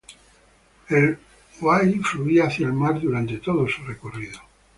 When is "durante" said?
2.99-3.37